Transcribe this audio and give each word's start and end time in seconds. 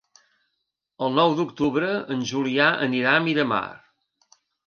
El 1.07 1.13
nou 1.17 1.35
d'octubre 1.39 1.91
en 2.17 2.25
Julià 2.31 2.71
anirà 2.87 3.13
a 3.19 3.23
Miramar. 3.27 3.63